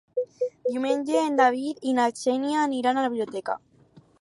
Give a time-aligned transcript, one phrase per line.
[0.69, 3.59] Diumenge en David i na Xènia aniran a la biblioteca.